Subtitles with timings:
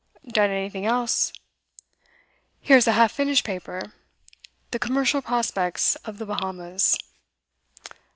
[0.27, 1.31] 'Done anything else?'
[2.59, 3.93] 'Here's a half finished paper
[4.71, 6.97] "The Commercial Prospects of the Bahamas."